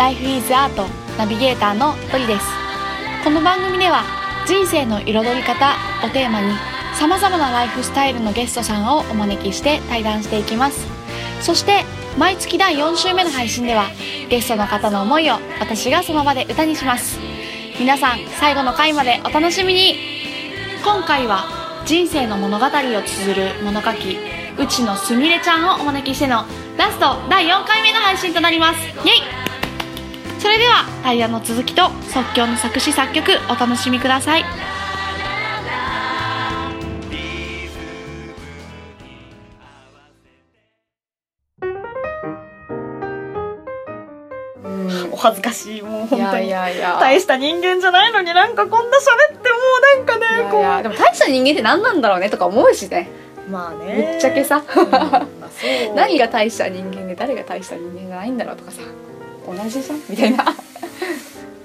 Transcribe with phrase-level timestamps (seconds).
[0.00, 0.82] Life is Art
[1.18, 2.46] ナビゲーターのトリです。
[3.22, 4.02] この番組では
[4.46, 6.54] 人生の彩り方をテーマに
[6.94, 10.86] さまざまなライフスタイルのゲストさんをお招きして対談していきます。
[11.42, 11.84] そして
[12.16, 13.90] 毎月第4週目の配信では
[14.30, 17.18] ゲストの方の思いを私がその場で歌にします。
[17.78, 19.96] 皆さん最後の回までお楽しみに。
[20.82, 21.44] 今回は
[21.84, 24.16] 人生の物語を綴る物書き
[24.56, 26.46] 内野すみれちゃんをお招きしての
[26.78, 28.78] ラスト第4回目の配信となります。
[28.80, 29.49] イェイ！
[30.40, 34.44] それではタイヤの続きと即興の作詞作曲お楽しみください。
[45.12, 46.48] お恥ずかしいもう本当に。
[46.48, 49.56] 大した人間じゃないのになんかこんな喋っても
[49.94, 53.10] うなんかねこいやでも大した人間って何なんだろうねとか思うしね。
[53.46, 54.12] うまあね。
[54.12, 54.64] ぶっちゃけさ。
[54.74, 54.90] うん。
[55.94, 58.80] 何が大した人間で誰が大した人間じゃないんだろうとかさ
[59.46, 60.44] 同じじゃんみたいな。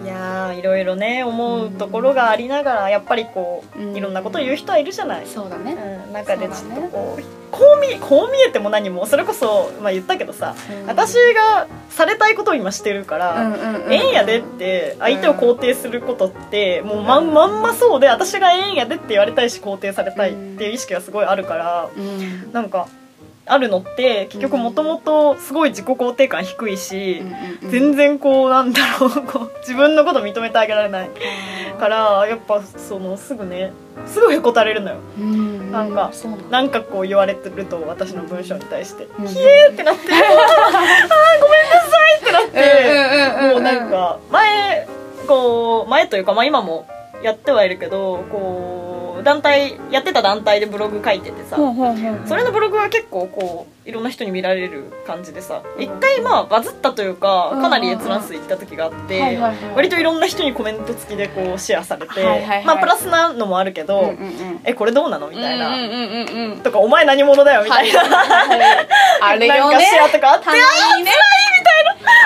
[0.03, 3.97] いやーいろいろね思うところがありながらやっぱりこう、うん。
[3.97, 5.75] いろんなことを言う人はいるじゃない、そうだね。
[6.07, 6.89] うん、中でちょっとそうだね。
[6.91, 10.87] こうこう見こう見えても何もそれこそ、まあ、言ったけどさ、うん。
[10.87, 22.51] 私がされたいことを今してるから、うんうんうんええんやでって相手を肯定することってもうまんまんまそうで私がええんやでって言われたいし肯定されたいっていう意識がすごいあるからうん。
[22.51, 22.87] なんか
[23.47, 31.09] あるのって結局もともとすごい自己肯定感低いしうんうん全然こうなんだろう こう自分のこと認めてあげられない。
[31.79, 33.73] からやっぱそのすぐね
[34.05, 34.97] すぐへこたれるのよ。
[35.19, 36.11] うんなんか
[36.49, 43.51] なんかこう言われてると私の文章に対して「うんひえ ー!」ってなって「あーごめんなさい!」ってなって。
[43.53, 44.87] もうなんか前
[45.27, 46.87] こう前というかまあ今も
[47.21, 48.94] やってはいるけどこう
[49.25, 51.57] 団体やってた団体でブログ書いててさ
[52.25, 59.37] それのブログは結構こういろんな人に見られる感じでさ一回まあバズったというかうんかなり閲覧数いった時があって
[59.75, 62.23] 割といろんな人にコメント付きでこうシェアされて
[62.65, 64.13] まあプラスなのもあるけうんど
[64.63, 65.75] えこれどうなのみたいな。
[66.63, 67.99] とかお前何者だよみたいな。
[69.21, 70.45] あれ なんかよねシェアとかあって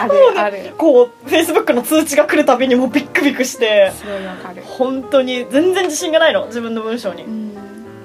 [0.02, 0.40] ある。
[0.40, 0.74] ある。
[0.78, 3.92] こうフェイスブックの通知が来るたびにもうビックビックして。
[3.96, 4.62] すごいわかる。
[4.64, 6.46] 本当に全然自信がないの。
[6.48, 7.26] 自分の文章に。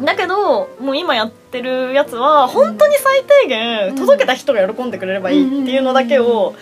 [0.03, 6.55] だけどもう今やってるやつは本当に最低限届けた人が喜んでくれればいいっていうのだけを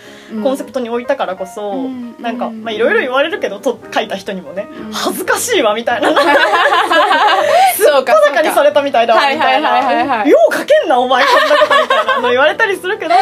[0.43, 4.93] コンセプトに置いたからこそうんなんかまあいろいろ言われるけどと書いた人にもねうん。
[4.93, 6.09] 恥ずかしいわみたいな。
[7.75, 10.25] そうか小高にされたみたいだわみたいな。
[10.25, 13.15] いよう書けんなお前こんなことみたいなの言われたりするけど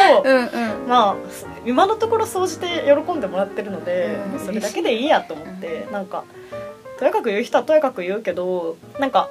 [0.86, 4.40] まあ今のところ総じて喜んでもらってるので、うん。
[4.40, 6.24] それだけでいいやと思って、なんか
[6.98, 9.28] とやかく言う人はとやかく言うけどなんか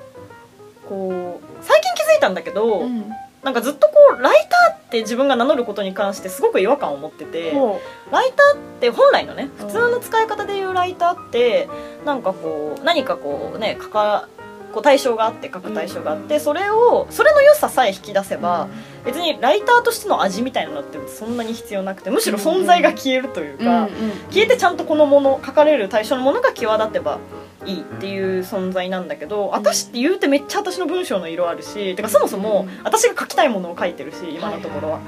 [0.87, 3.05] こう最近気づいたんだけど、うん。
[3.43, 7.81] なんかずっとこうライターって自分が名乗ることに関してすごく違和感を持っててほ
[8.11, 9.67] ライターって本来のねうん。
[9.67, 11.67] 普通の使い方でいうライターって
[12.05, 14.29] なんかこう何かこうねかか
[14.73, 18.69] こう対象があって書く対象があって、それをそれの良ささえ引き出せば、
[19.05, 23.89] 別にライターとしての味みたいなのってそんなに必要なくてむしろ存在が消えるというか、
[24.29, 27.19] 消えてちゃんとこのもの書かれる対象のものが際立てば
[27.65, 34.99] いいっていう存在なんだけど私って言うてめっちゃ私の文章の色あるしてかそもそも私が書きたいものを書いてるし今のところは。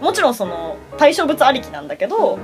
[0.00, 2.38] もちろんその対象物ありきなんだけど、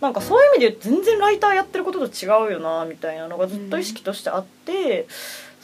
[0.00, 5.06] なんかそういう意味で全然ライターやってることと違うよなみたいなのがずっと意識としてあって、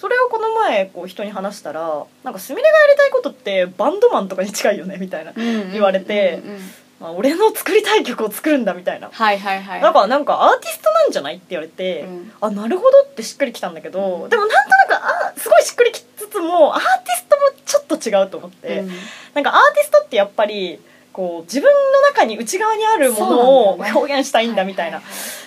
[0.01, 6.63] それをこの前こう人に話したらなんかすみれがやりたいことってバンドマンとかに近いよねみたいな、言われてうんうんうん。
[7.01, 9.09] まあ、俺の作りたい曲を作るんだみたいな。
[9.13, 9.81] はいはいはい。
[9.81, 12.33] だからなんかアーティストなんじゃないって言われて、うん。
[12.41, 18.91] あなるほどってしっくりきたんだけど、でもなんとなくあすごいしっくりきつつもアーティストもちょっと違うと思って、うん。
[19.35, 20.81] なんかアーティストってやっぱり
[21.13, 25.01] こう自分の中に内側にあるものを表現したいんだみたいな。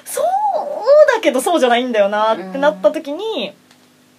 [0.06, 0.26] そう
[1.16, 3.54] だけどそうじゃないんだよなってなった時に、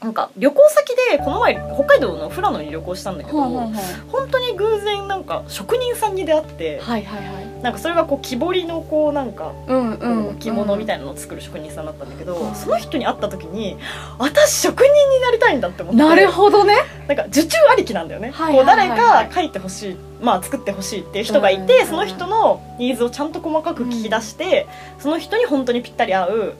[0.02, 3.74] なんか旅行先でこの前北海道の富良野に旅行したんだけど、ほうほうほう
[4.10, 7.62] 本当に偶然なんか職人さんに出会って、はいはいはい。
[7.62, 10.28] なんかそれがこう木彫りのこうなんかうんうん。
[10.32, 12.54] 置物みたいいなのを作る職人さんだったんだけど、うん。
[12.54, 13.76] その人に会った時に
[14.18, 16.76] 私職人になりたいんだって思ってなるほどね。
[17.06, 18.88] なんか受注ありきなんだよね、はいはいはいはい。
[18.88, 24.66] こう誰か書いてほしい、まあ、作ってほしいっていう人がいて、うんその人のニーズをちゃんと細かく聞き出して、
[24.98, 26.54] その人に本当にぴったり合う、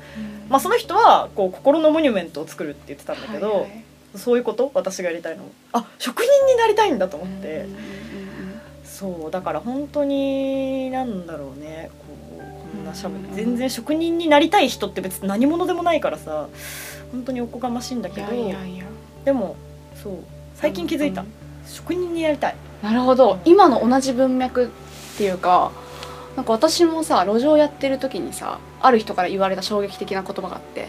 [0.53, 3.85] まあ、その人はこう心のモニュメントを作るって言ってたんだけど、はいはい。
[4.15, 4.71] そういうこと？
[4.75, 5.45] 私がやりたいの？
[5.73, 7.67] あ職人になりたいんだと思って、
[8.85, 11.91] そうだから本当になんだろうね。
[11.99, 12.05] こ
[12.37, 16.49] うこんなしゃべ全然職人になりたい人って別に何者でもないからさ
[17.11, 18.85] 本当におこがましいんだいけどやいやいや。
[19.25, 19.57] でも
[20.03, 20.19] そう
[20.57, 21.29] 最近気づいた、うん。
[21.67, 22.55] 職人になりたい。
[22.83, 23.39] なるほど。
[23.47, 24.69] 今の同じ文脈っ
[25.17, 25.73] ていうか
[26.37, 30.89] なんか私もさ路上やってる時にさある人から言われた衝撃的な言葉があって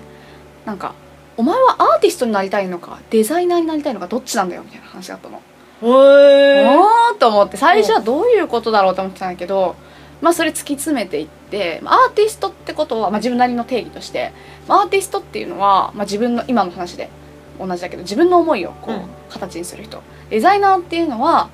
[0.66, 0.94] なんか
[1.36, 5.42] 「お前はアーティストになりたいのかデザイナーになりたいのかどっちなんだよ」みたいな話だったの。
[5.82, 6.80] へー。
[6.80, 9.76] おーと思って最初はどういうことだろうと思ってたんだけど、
[10.22, 14.32] まあ、それ突き詰めていってまあアーティストってことは、まあ、自分なりの定義として
[14.68, 17.10] まあアーティストっていうのは、まあ、自分の今の話で
[17.60, 19.02] 同じだけど自分の思いをこう、うん。
[19.30, 20.02] 形にする人。
[20.30, 21.50] デザイナーっていうのは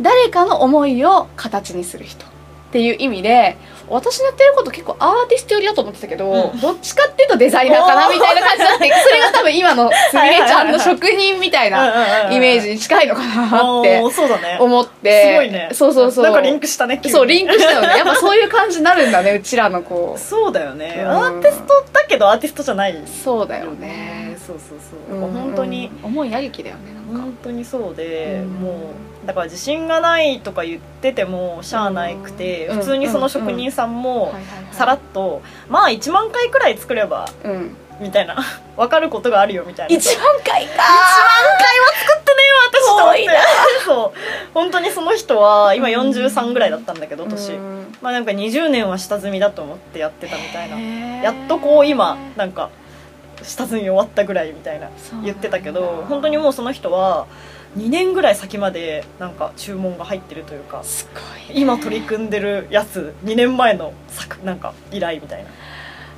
[0.00, 2.26] 誰かの思いを形にする人
[2.68, 3.56] っていう意味で
[3.88, 6.60] 私のやってること結構アーティスト寄りだと思ってたけど、うん。
[6.60, 14.02] どっちかっていうとデザイナーかなみたいな感じになって それが多分今のすみれちゃんの職人みたいなイメージに近いのかなって
[14.58, 15.28] 思って。
[15.28, 15.68] すごいね。
[15.72, 16.24] そうそうそう。
[16.24, 17.98] なんかリンクしたねそうリンクしたよね。
[17.98, 21.08] やっぱそういう感じになるんだねうちらのこそうだよね、うん。
[21.08, 22.96] アーティストだけどアーティストじゃない。
[23.24, 24.36] そうだよね。
[24.44, 24.78] そうそう
[25.08, 25.32] そう、うん。
[25.32, 25.90] 本当に。
[26.02, 28.48] 思いありきだよね本当にそうで、うん。
[28.54, 28.70] も
[29.24, 32.78] うだから自信がないとか言っててもしゃあないくて、うん。
[32.78, 34.34] 普通にその職人さんも
[34.72, 37.76] さらっと、まあ1万回くらい作ればうん。
[38.00, 38.36] みたいな
[38.76, 39.96] 分かることがあるよみたいな。
[39.96, 40.82] 1万回か
[42.70, 43.20] 私と思って。
[43.20, 43.32] 多いな。
[43.84, 44.18] そう。
[44.52, 47.96] 本当にその人は今43ぐらいだったんだけど年、うん。
[48.02, 50.78] まあなんか20年は下積みだと思ってやってたみたいな。
[51.22, 52.70] やっとこう今なんか
[53.46, 54.90] 下積み終わったぐらいみたいな
[55.24, 57.26] 言ってたけど本当にもうその人は
[57.76, 61.20] 2年ぐらい先までなんか注文が入ってるというかすご
[61.54, 65.50] い今取り組んでるやつ2年前の作なんか依頼みたいな。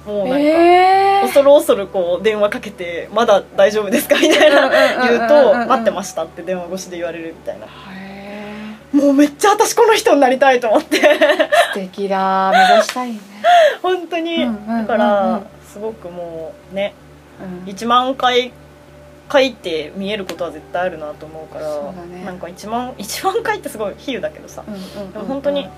[0.07, 4.71] もうなんか、恐る恐るこう電話かけて「まだ大丈夫ですか?」みたいな
[5.07, 7.67] 言うと「待ってました」って電話越しで言われるみたいな。
[7.67, 8.49] へ
[8.93, 10.97] もうめっちゃ私この人になりたいと思って。
[10.97, 13.19] ー素敵だ目指したいね。
[13.83, 14.49] 本当に。
[14.67, 16.95] だからすごくもうね
[17.41, 17.73] うん。
[17.73, 18.53] 1万回
[19.31, 22.25] 書いて見えることは絶対あるなと思うからそうだね。
[22.25, 24.65] なんか1万 1万回ってすごい比喩だけどさ
[25.13, 25.69] でも本当に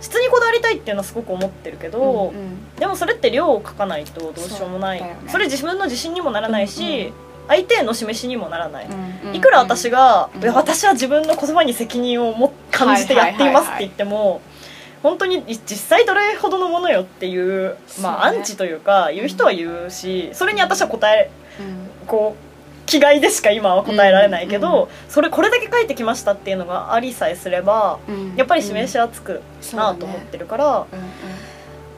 [0.00, 2.74] 質にこだわりたいっていうのはすごく思ってるけど、うんうん。
[2.76, 4.98] でもそれって量を書かないとどうしようもない。
[5.28, 5.44] そ,、ね。
[5.44, 7.12] れ自分の自信にもならないし、うんうん。
[7.48, 14.40] 相手への示しにもならない、うんうんいくら私が、うん私は自分の言葉に責任をも感じてやっていますって言っても、
[15.04, 21.30] 本当に実際どれほどのものよっていう、まあ、アンチというか言う人は言うしそれに私は答え
[21.60, 22.06] うん。
[22.06, 24.82] こう気概でしか今は答えられないけど、うん。
[24.82, 28.34] うんそれこれだけ書いてきましたっていうのがありさえすればうん。
[28.34, 29.42] やっぱり示しはつく
[29.74, 30.98] なと思ってるから、うん。
[30.98, 31.04] うん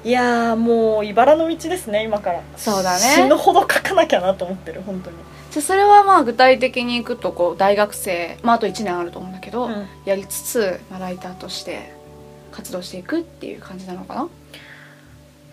[0.05, 2.41] いやーもう茨の道ですね今から。
[2.57, 2.99] そうだね。
[3.01, 5.17] 死ぬほど書かなきゃなと思ってる本当に、
[5.51, 9.87] じゃあそれはまあ具体的にいくとこう大学生、まあ、あと1年あると思うんだけど、うん。
[10.05, 11.93] やりつつ、まあ、ライターとして
[12.57, 14.29] 活動していくっていう感じなのかな？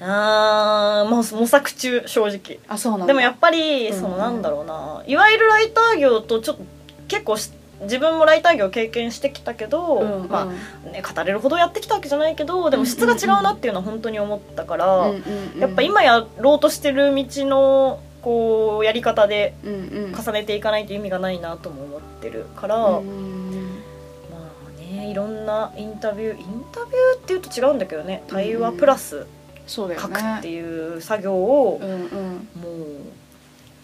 [0.06, 2.60] あーもう模索中正直。
[2.68, 3.08] あそうなんだ。
[3.08, 5.04] でもやっぱりうんそのなんだろうな。
[5.06, 6.64] いわゆるライター業とちょっと
[7.08, 7.52] 結構し
[7.82, 10.30] 自分もライター業経験してきたけど、うんうん。
[10.30, 10.46] まあ
[10.90, 15.60] ね、語れるほどやってきたわけじゃないけどでも質が違うなっていうのは本当に思ったから、うんうんうん。
[15.60, 23.33] やっぱ今やろうとしてる道のこうやり方で重ねていかないと意味がないなとも思ってるから、うんうん
[25.14, 29.28] いろんなインタビューインタビューっていうと違うんだけどね対話プラス
[29.68, 32.74] 書くってねいう作業をも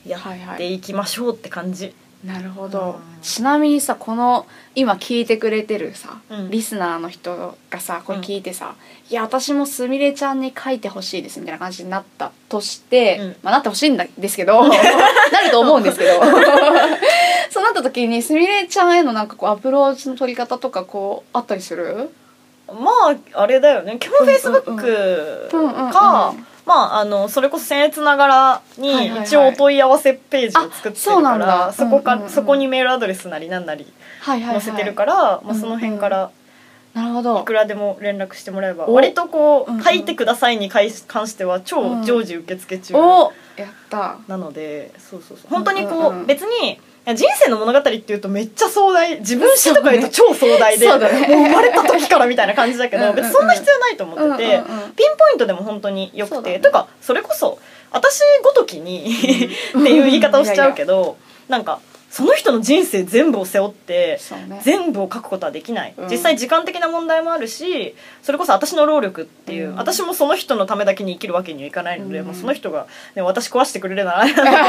[0.05, 1.93] うやっていきましょうって感じ、
[2.25, 2.99] なるほど。
[2.99, 3.21] うん。
[3.21, 4.45] ちなみにさこの
[4.75, 6.49] 今聞いてくれてるさ、うん。
[6.51, 8.75] リスナーの人がさこれ聞いてさ
[9.09, 13.35] 「いや私もすみれちゃんに書いてほしいです」みたいな感じになったとして、うん。
[13.41, 14.75] まあなってほしいんですけど な
[15.41, 16.11] ると思うんですけど。
[17.51, 22.11] そうなった時にすみれちゃんへのなんかこうアプローチの取り方とかこうあったりする？
[22.67, 22.91] ま
[23.33, 23.97] ああれだよね。
[23.99, 24.83] 基本フェイスブッうんうん
[25.49, 29.25] クうんかうんまああのそれこそ僭越ながらにはいはいはい。
[29.25, 32.31] 一応お問い合わせページを作ってるからそこかうんうんうん。
[32.31, 36.31] そこにメールアドレスなりなんなりはいはい、はい、載せてるからまあその辺から
[36.93, 37.39] なるほど。
[37.39, 38.93] いくらでも連絡してもらえばお。
[38.93, 43.33] 割とこう書いてくださいに関しては超常時受付中お。
[43.57, 44.17] やった。
[44.27, 45.49] なのでそうそうそう。
[45.49, 49.19] 本当にこう別に人生の物語っていうとめっちゃ壮大。
[49.19, 51.27] 自分史とか言うと超壮大で、そうだね。
[51.27, 54.91] もう生まれた時からみたいな感じだけ うんうん別にそんな必要ないと思ってて、うんうんうん。
[54.93, 56.59] ピンポイントでも本当によくて、ね。
[56.59, 57.57] とかそれこそ
[57.91, 59.05] 私ごときに
[59.79, 61.79] っていう言い方をしちゃうけどなんか
[62.19, 64.59] その人の人生全部を背負ってね。
[64.61, 66.09] 全部を書くことはできない、うん。
[66.09, 69.75] 実際時間的な問題もあるしそれこそ私の労力っていう、うん。
[69.77, 72.25] 私もその人のためだけに生きるわけにはいかないので、うん。
[72.25, 74.63] まあ、その人が、ね、私壊してくれるならあれなんだけど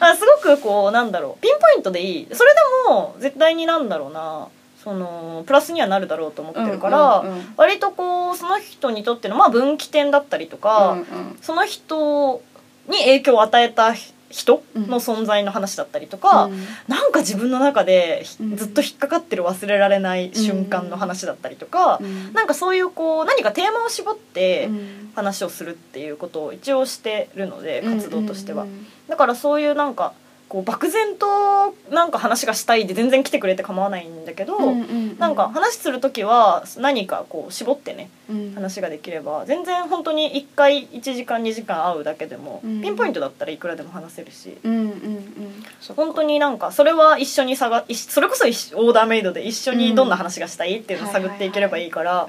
[0.00, 2.28] あすごくこうなんだろうピンポイントでいい。
[2.32, 4.48] それでも絶対になんだろうな
[4.82, 7.54] そのプラスにはなるだろうと思ってるから、うんうんうん。
[7.58, 11.06] 割とこうその人にとっての、まあ、分岐点だったりとか、うんうん。
[11.42, 12.40] その人
[12.88, 16.64] に影響を与えた人の存在の話だったりとか、うん。
[16.88, 18.56] なんか自分の中でひうん。
[18.56, 22.32] ずっと引っかかってる忘れられない瞬間の話だったりとか、うん。
[22.32, 25.06] なんかそういうこう何かテーマを絞ってうん。
[25.16, 30.14] 話をするっていうことを一応してるので活動としては、うんだからそういうなんか
[30.48, 38.54] こう漠然となんか話がしたいで全然来てくれて構わないんだけど、うんうんなんか話する時は何かこう絞ってねうん。
[38.54, 42.82] 話ができれば全然本当に1回1時間2時間会うだけでも、うん。
[42.82, 44.58] ピンポイントだったらいくらでも話せるし。
[44.62, 45.55] うんうんうん
[45.94, 52.28] 本当になんかそれは一緒に探いそれこそオーダーメイドで一緒にどんな話がしたいっていうのを探っていければいいから、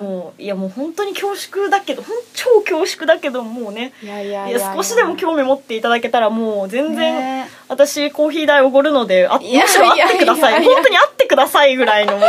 [0.00, 7.48] もういやもう本当に恐縮だけど本超恐縮だけどもうねいや少しでも興味持っていただけたらもう全然、ね。
[7.68, 10.64] 私コーヒー代おごるのであむしろ会ってください。
[10.64, 12.20] 本当に会ってくださいぐらいのもう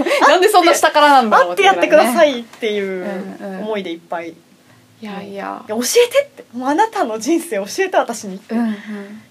[0.28, 3.06] なんでそんな下からなんだろう会ってやってくださいいっていう
[3.60, 4.34] 思いでいっぱい、
[5.00, 5.22] いいや。
[5.22, 5.76] いやや。
[5.76, 6.56] 教えてって。
[6.56, 8.54] もうあなたの人生教えて私にって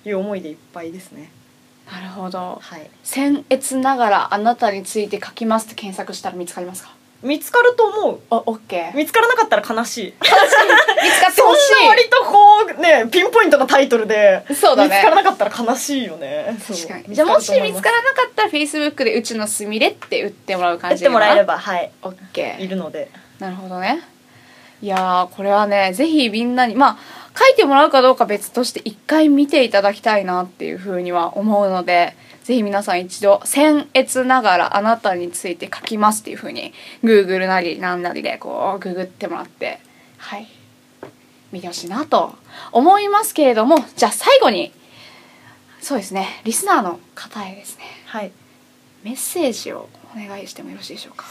[0.06, 1.32] いう思いでいっぱいですね。
[1.92, 2.60] なるほど。
[2.62, 2.90] はい。
[3.04, 6.94] 僭越ながらあなたについて書きますって検索したら見つかりますか？
[7.22, 8.20] 見つかると思う。
[8.30, 8.96] おオッケー。
[8.96, 10.06] 見つからなかったら悲しい。
[10.06, 14.96] 見つかってそんほしな割とこうねピンポイントなタイトルでいそうだね。
[14.96, 16.58] 見つからなかったら悲しいよね。
[16.66, 17.14] 確かに。
[17.14, 21.92] じゃあもし見つからるなかったらフェイスブックでうちのすみれって打ってもらう感じでいいのかなもらえればはい。
[22.04, 22.64] オッケー。
[22.64, 23.12] いるので。
[23.40, 24.02] なるほどね
[24.82, 26.98] いやーこれはねぜひみんなにまあ
[27.38, 39.80] 書いてもらうかどうか別として一回見ていただきたいなっていうふうには思うのでぜひ皆さん一度僭越ながらあなたについて書きますっていうふうに Google なりなんなりでこうググってもらって
[40.18, 40.48] はい。
[41.52, 42.36] 見てほしいなと
[42.72, 44.72] 思いますけれどもじゃあ最後に
[45.82, 47.84] そうですねリスナーの方へですね。
[48.06, 48.32] はい。
[49.04, 51.26] メッセージをお願いしてもよろしいでしょうか？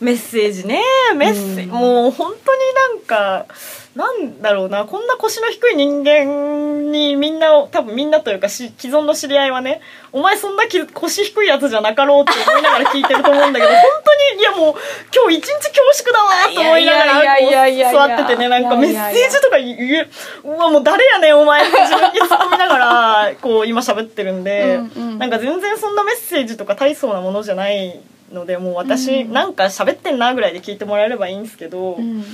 [0.00, 0.82] メッセージね。
[1.16, 1.68] メッセージ、うん。
[1.70, 3.46] もう本当になんか
[3.94, 14.74] なんだろうなこんな腰の低い人間にみんなを多分みんなというかし既存の知り合いはねお前そんなき腰低いやつじゃなかろうって思いながら聞いてると思うんだけど本当にいやもう
[15.14, 20.08] 今日一日恐縮だわと思いながら座っててねなんかメッセージとか言え
[20.42, 25.18] うわもう誰やねんお前って自分に突っ込みながらこう今喋ってるんで、うんうん。
[25.18, 28.00] なんか全然そんなメッセージとか大層なものじゃない
[28.32, 29.32] のでもう私うん。
[29.32, 32.24] なんか喋ってんなぐらいで聞いてもらえればいいんですけど、うん。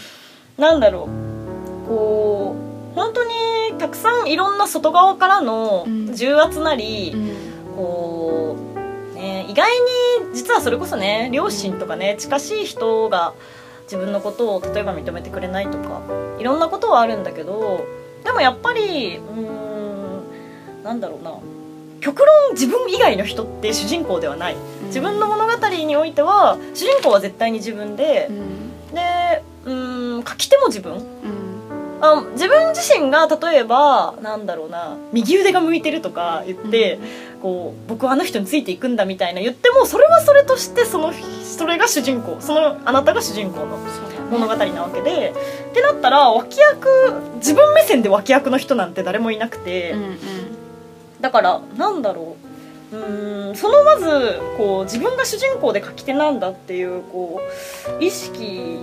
[0.57, 1.40] なんだろう
[1.91, 2.55] こ
[2.93, 3.33] う本当に
[3.79, 6.15] たくさんいろんな外側からのうん。
[6.15, 7.75] 重圧なり、うん。
[7.77, 8.57] こ
[9.15, 13.33] う、ね、意外に実はそれこそね両親とかね近しい人が
[13.85, 16.01] 自分のことを例えば認めてくれないとか
[16.39, 17.85] いろんなことはあるんだけど
[18.25, 21.35] でもやっぱりうーんなんだろうな
[22.01, 24.57] 極論自分以外の人って主人公ではない。
[24.87, 28.95] 自分の物語においては主人公は絶対に自分でう、ん。
[28.95, 30.95] でうーん書き手も自分。
[30.95, 31.40] うん
[32.03, 36.99] あ自分自身が例えばなんだろうな右腕が向いてるとか言って、
[37.43, 43.79] こう僕はあの人についていくんだみたいな言ってもそれはそれとしてそのそれが主人公そのあなたが主人公の
[44.31, 45.35] 物語なわけで
[45.71, 46.89] ってなったら脇役
[47.37, 50.19] 自分目線で脇役の人なんて誰もいなくて、うんうん。
[51.21, 52.37] だからなんだろ
[52.93, 57.41] ううーんそのまずこう自分が主人公で書き手なんだっていうこ
[58.01, 58.79] う意識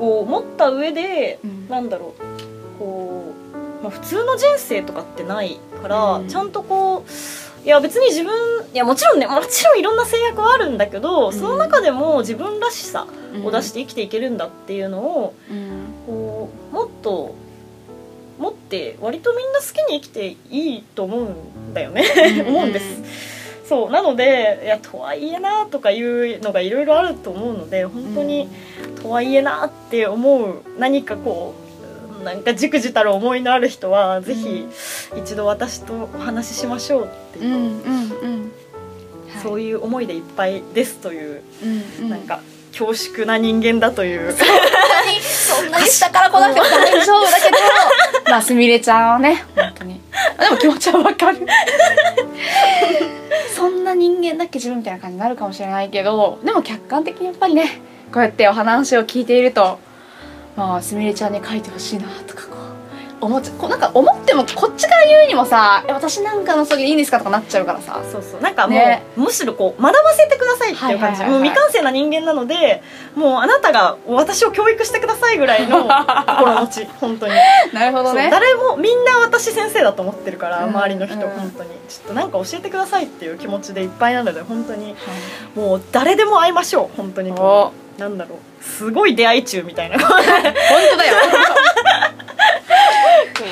[0.00, 1.68] を持った上で、うん。
[1.68, 3.34] なんだろうこ
[3.80, 6.28] う、まあ、普通の人生とかってないから、うん。
[6.28, 7.10] ちゃんとこう
[7.64, 8.32] いや別に自分
[8.74, 11.32] いやもちろんねもちろんいろんな制約はあるんだけど、ん。
[11.32, 13.46] その中でも自分らしさうん。
[13.46, 15.84] を出して生きていけるんだっていうのをうん。
[16.06, 17.34] こうもっと
[18.38, 22.04] 持って割とみんな好きに生きていいと思うんだよね。
[22.40, 22.48] うん。
[22.54, 22.84] 思うんです。
[23.68, 23.90] そう。
[23.90, 28.48] なのでいやとはいえなとかいうのがいろいろあると思うので本当に、
[29.02, 31.63] とはいえなって思う何かこう
[32.24, 34.66] なんかじくじたる思いのある人はぜひ
[35.16, 37.68] 一度私とお話ししましょうっていう、うんうんう
[38.48, 38.52] ん。
[39.42, 41.66] そういういう思いでいっぱいですという、う
[42.02, 42.10] んうん。
[42.10, 42.40] なんか
[42.72, 44.34] 恐縮な人間だという。
[45.22, 47.56] そんなに下から来なくても大丈夫だけど
[48.30, 50.00] まあすみれちゃんはね本当に。
[50.38, 51.46] あでも気持ちはわかる。
[53.54, 57.80] そんな人間だっけ自分みたいな感じになるかもしれないけどでも客観的にやっぱりね
[58.12, 59.78] こうやってお話を聞いていると
[60.56, 68.00] まあすみれちゃんに書いてほしいなとかこう思っちゃこうなんか思ってもこっちから言うにもさ「え私なんかのそれでいいんですか?」とかなっちゃうからさ。
[68.10, 68.40] そうそう。
[68.40, 69.02] なんかもう、ね。
[69.16, 71.30] むしろこう学ばせてくださいっていう感じ、はいはいはいはい。
[71.30, 72.82] もう未完成な人間なので
[73.14, 75.88] もうあなたが私を教育してくださいぐらいの
[76.26, 77.32] 心持ち本当に、
[77.72, 78.28] なるほどね。
[78.30, 80.68] 誰もみんな私先生だと思ってるから、うん。
[80.70, 81.20] 周りの人、うん。
[81.22, 81.70] 本当に。
[81.88, 84.86] ちょっとなんか教えてくださいっていう気持ちでいっぱいなので本当に。
[84.86, 85.58] はい。
[85.58, 88.64] もう誰でも会いましょう本当におなんだろう。
[88.64, 89.98] すごい出会い中みたいな。
[89.98, 91.16] 本当だよ、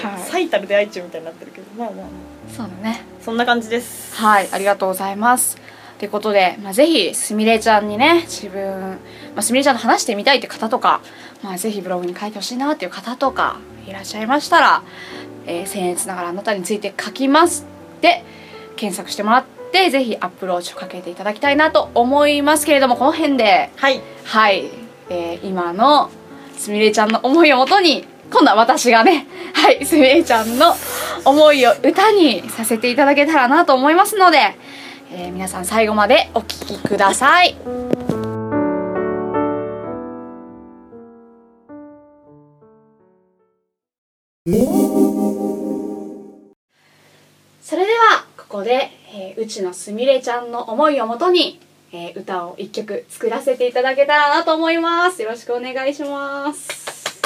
[0.03, 1.67] は い最たる出会い中みたいになってるけど。
[1.77, 2.07] まあまあまあ。
[2.55, 3.05] そうだね。
[3.25, 4.17] そんな感じです。
[4.17, 5.57] はいありがとうございます。
[5.99, 8.97] ということで、まあ、ぜひすみれちゃんにね自分、ま
[9.37, 11.01] あ、すみれちゃんと話してみたいって方とか、
[11.45, 14.83] まあ、ぜひブログに書いてほしいなっていう方とかいらっしゃいましたら
[15.47, 17.67] 「えー、僭越ながらあなたについて書きます」
[18.03, 18.25] で
[18.75, 23.71] 検索してもらってぜひアプローチをかけていただきたいなと思いますけれどもこの辺で。
[23.77, 24.01] はい。
[24.25, 24.71] はい、
[25.11, 26.11] えー今の
[26.57, 30.75] すみれちゃんの思いをもとに今度は私がねはいすみれちゃんの
[31.25, 34.39] 思いを歌にさせていただけたらなと思いますので、
[35.13, 37.57] えー皆さん最後までお聴きください
[48.53, 51.59] ここで、えーうちのすみれちゃんの思いをもとに、
[51.91, 55.23] えー歌を一曲作らせていただけたらなと思います。
[55.23, 57.23] よろしくお願いします。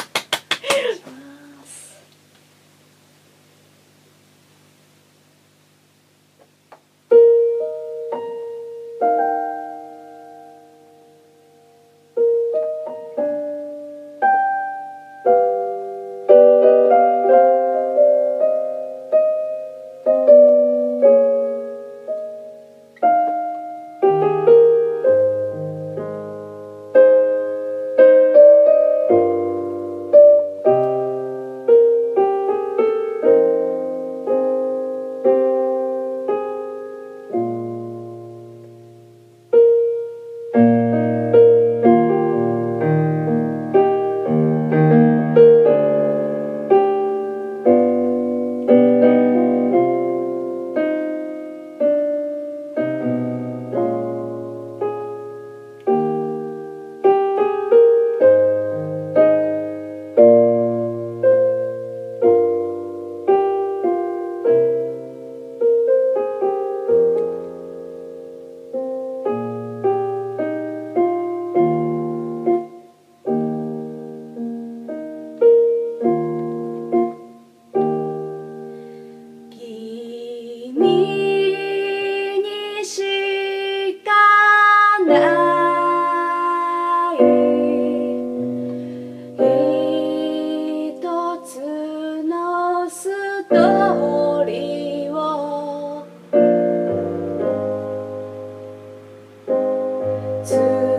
[100.56, 100.95] 綴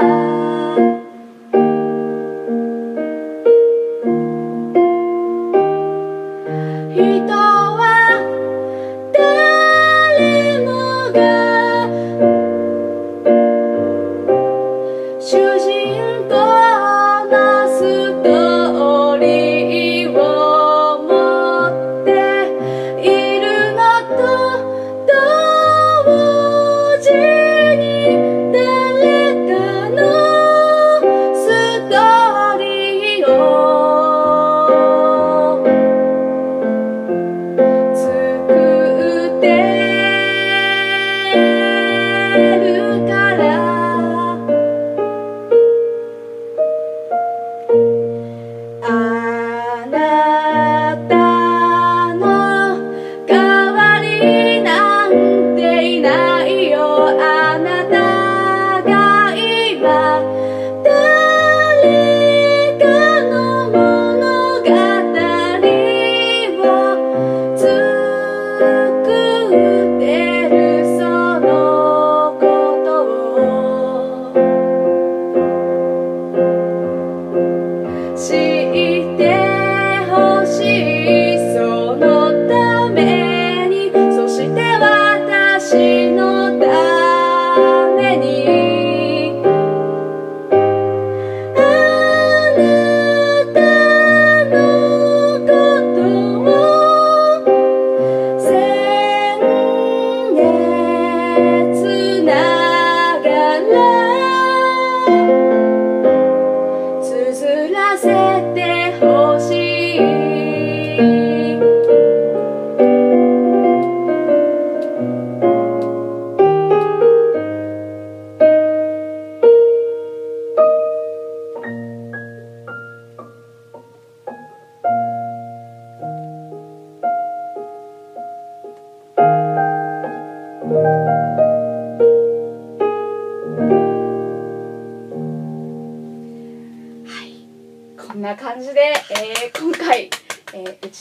[0.00, 0.43] か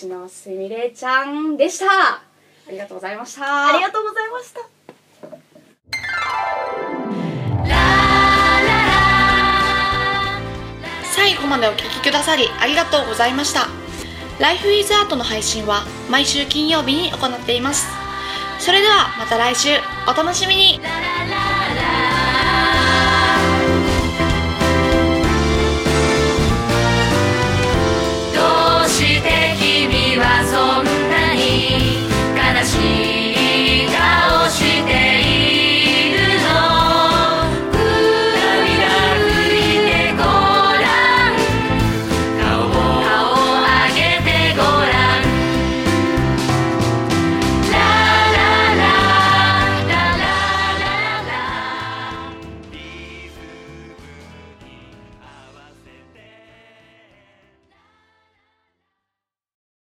[0.04, 1.86] ちのすみれちゃんでした。
[1.88, 2.22] あ
[2.70, 3.70] りがとうございました。
[3.70, 4.60] ありがとうございました。
[11.16, 13.68] 最後までお聞きくださりありがとうございました。
[14.40, 17.88] Life is Art の配信は毎週金曜日に行っています。
[18.60, 19.70] それではまた来週。
[20.06, 20.82] お楽しみに。
[20.82, 21.13] ラララ